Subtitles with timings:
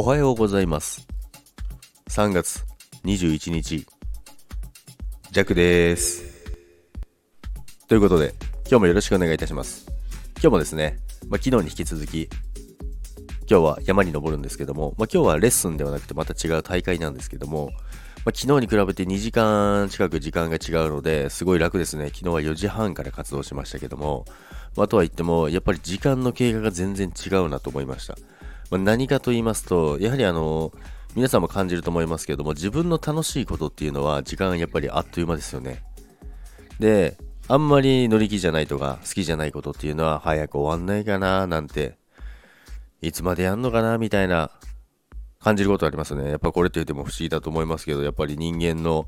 [0.00, 1.08] おはようございます。
[2.08, 2.64] 3月
[3.04, 3.84] 21日、
[5.32, 6.22] ジャクです。
[7.88, 8.32] ということで、
[8.70, 9.88] 今日もよろしくお願いいたします。
[10.34, 10.98] 今日もですね、
[11.28, 12.28] まあ、昨日に引き続き、
[13.50, 17.70] 今日は山に登るんですけども、まあ、今日はレッスンではなくてまた違う大会なんですけども、
[18.24, 22.12] まあ、昨日に比べて2時間近く時間が違うので、すごい楽ですね。
[22.14, 24.26] 昨日は4時半から活動しましたけども、
[24.76, 28.16] まあ、とは言っても、やっぱり時間の経過が全然違うなと思いました。
[28.70, 30.72] まあ、何かと言いますと、やはりあの、
[31.14, 35.82] 皆さんも感じると思いますけども、自分の楽しいことっていうのは、時間やっぱりあっという間ですよね。
[36.78, 37.16] で、
[37.48, 41.98] あんまり乗り気じゃないとか、好きじゃないことっていうのは、早く終わんないかななんて、
[43.00, 44.50] いつまでやんのかなみたいな
[45.40, 46.30] 感じることありますね。
[46.30, 49.06] やっぱこれって言っても不思議だと思いますけど、やっぱり人間の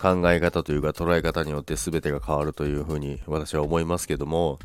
[0.00, 4.58] 考え方というか捉え方によって全てが変わるというふうに私は思いますけども、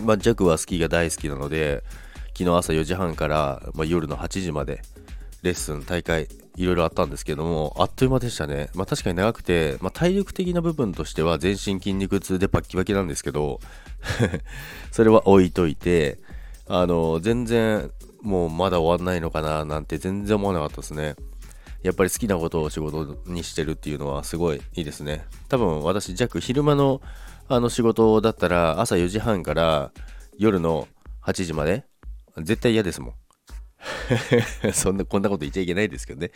[0.00, 1.82] まあ、ジャクはスキーが大好きなので、
[2.34, 4.82] 昨日朝4時半から、まあ、夜の8時まで
[5.42, 8.70] レッスン、大会、いろいろあったんですけども、あっという間でしたね。
[8.74, 13.60] まあ、確かに長くて、まあ、体力的な部分としては全身筋肉痛でバッキバキなんですけど、
[14.92, 16.18] それは置いといて、
[16.68, 17.90] あの、全然
[18.22, 21.16] もうまだ終わんないのかななんて全然思わなかったですね。
[21.82, 25.24] やっぱり好きなことを仕事にしてるっていうのはすごいいいですね。
[25.48, 27.00] 多分私、弱昼間の
[27.48, 29.90] あの仕事だったら朝4時半から
[30.38, 30.86] 夜の
[31.22, 31.84] 8時まで
[32.38, 33.12] 絶対嫌ですもん。
[34.72, 36.30] そんな、こんなこと言っちゃいけないですけどね。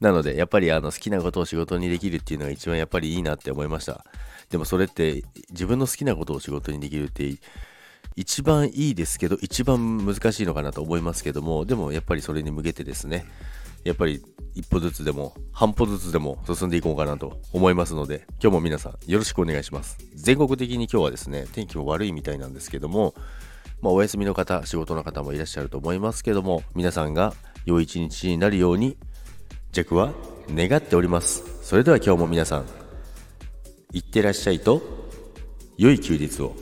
[0.00, 4.04] なので、やっぱりあの好きなことを仕事にできるっていうのが一番やっぱりいいなって思いました。
[4.50, 7.34] でもそれって自分の好きなことを仕事にできるって
[8.14, 13.26] 一番いいですけど、一番難しいのかなと思いますけども、でもやっぱりそれに向けてですね、
[13.84, 14.22] やっぱり
[14.54, 19.98] 一歩ずつでも、半歩ずつでも進んでいこうかなと思いますので、今日も皆さんよろしくお願いします。
[20.14, 23.14] 全国的に今日はですね、天気も悪いみたいなんですけども、
[23.80, 28.96] まあ、お休みの方、仕事の方もいらっしゃると思いますけども、皆さんが良い一日になるように、
[29.72, 30.12] ジェクは
[30.50, 31.44] 願っております。
[31.62, 32.66] それでは今日も皆さん、
[33.92, 34.82] いってらっしゃいと、
[35.76, 36.54] 良い休日を。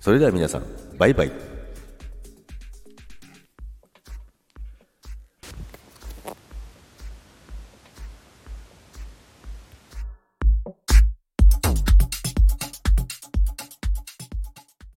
[0.00, 0.64] それでは皆さん、
[0.98, 1.49] バイバイ。